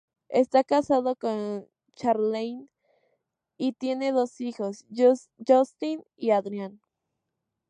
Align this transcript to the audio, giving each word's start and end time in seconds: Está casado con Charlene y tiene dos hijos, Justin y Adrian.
Está 0.29 0.63
casado 0.63 1.15
con 1.15 1.67
Charlene 1.95 2.67
y 3.55 3.73
tiene 3.73 4.11
dos 4.11 4.41
hijos, 4.41 4.87
Justin 5.37 6.03
y 6.17 6.31
Adrian. 6.31 6.81